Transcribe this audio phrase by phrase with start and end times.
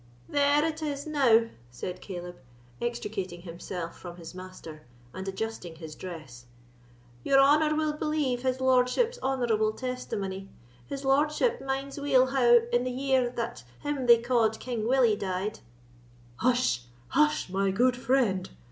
[0.27, 2.37] "There it is, now," said Caleb,
[2.81, 4.81] extricating himself from his master,
[5.13, 6.47] and adjusting his dress,
[7.23, 10.49] "your honour will believe his lordship's honourable testimony.
[10.87, 15.59] His lordship minds weel how, in the year that him they ca'd King Willie died——"
[16.37, 16.81] "Hush!
[17.09, 18.49] hush, my good friend!"